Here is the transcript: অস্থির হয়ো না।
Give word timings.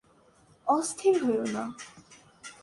অস্থির 0.67 1.15
হয়ো 1.23 1.45
না। 1.53 1.63